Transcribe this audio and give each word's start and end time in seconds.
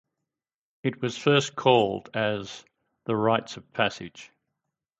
It 0.81 0.99
was 0.99 1.15
first 1.15 1.55
called 1.55 2.09
as 2.15 2.65
"The 3.05 3.15
Rites 3.15 3.55
of 3.57 3.71
Passage". 3.71 4.31